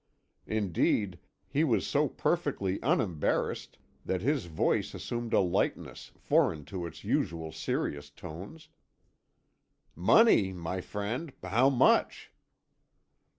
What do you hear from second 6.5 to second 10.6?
to its usual serious tones. "Money,